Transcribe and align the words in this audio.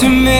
to 0.00 0.08
me. 0.08 0.39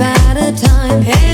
at 0.00 0.36
a 0.36 0.52
time. 0.66 1.02
Hey. 1.02 1.33